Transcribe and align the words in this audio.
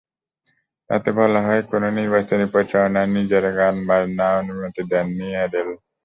তাতে 0.89 1.09
বলা 1.19 1.39
হয়, 1.45 1.61
কোনো 1.71 1.87
নির্বাচনী 1.99 2.45
প্রচারণায় 2.53 3.09
নিজের 3.15 3.45
গান 3.57 3.75
বাজানোর 3.89 4.39
অনুমতি 4.41 4.81
দেননি 4.91 5.27
অ্যাডেল। 5.33 5.69